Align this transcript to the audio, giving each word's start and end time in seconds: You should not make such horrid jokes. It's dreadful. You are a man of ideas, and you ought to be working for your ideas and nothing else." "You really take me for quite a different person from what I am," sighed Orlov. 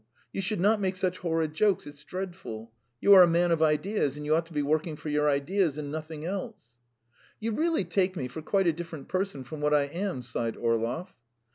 You 0.33 0.41
should 0.41 0.59
not 0.59 0.79
make 0.81 0.95
such 0.95 1.19
horrid 1.19 1.53
jokes. 1.53 1.85
It's 1.85 2.03
dreadful. 2.03 2.71
You 3.01 3.13
are 3.13 3.21
a 3.21 3.27
man 3.27 3.51
of 3.51 3.61
ideas, 3.61 4.17
and 4.17 4.25
you 4.25 4.33
ought 4.33 4.47
to 4.47 4.51
be 4.53 4.63
working 4.63 4.95
for 4.95 5.09
your 5.09 5.29
ideas 5.29 5.77
and 5.77 5.91
nothing 5.91 6.25
else." 6.25 6.59
"You 7.39 7.51
really 7.51 7.83
take 7.83 8.15
me 8.15 8.27
for 8.27 8.41
quite 8.41 8.65
a 8.65 8.73
different 8.73 9.09
person 9.09 9.43
from 9.43 9.61
what 9.61 9.75
I 9.75 9.83
am," 9.83 10.23
sighed 10.23 10.57
Orlov. 10.57 11.13